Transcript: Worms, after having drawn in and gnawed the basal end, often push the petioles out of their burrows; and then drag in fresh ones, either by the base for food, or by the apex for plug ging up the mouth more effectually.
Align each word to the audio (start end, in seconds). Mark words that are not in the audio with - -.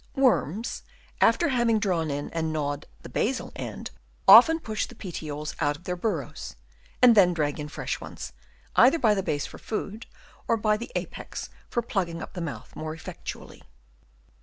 Worms, 0.15 0.81
after 1.21 1.49
having 1.49 1.77
drawn 1.77 2.09
in 2.09 2.31
and 2.31 2.51
gnawed 2.51 2.87
the 3.03 3.07
basal 3.09 3.51
end, 3.55 3.91
often 4.27 4.59
push 4.59 4.87
the 4.87 4.95
petioles 4.95 5.55
out 5.59 5.77
of 5.77 5.83
their 5.83 5.95
burrows; 5.95 6.55
and 7.03 7.13
then 7.13 7.35
drag 7.35 7.59
in 7.59 7.67
fresh 7.69 8.01
ones, 8.01 8.33
either 8.75 8.97
by 8.97 9.13
the 9.13 9.21
base 9.21 9.45
for 9.45 9.59
food, 9.59 10.07
or 10.47 10.57
by 10.57 10.75
the 10.75 10.91
apex 10.95 11.51
for 11.69 11.83
plug 11.83 12.07
ging 12.07 12.19
up 12.19 12.33
the 12.33 12.41
mouth 12.41 12.75
more 12.75 12.95
effectually. 12.95 13.61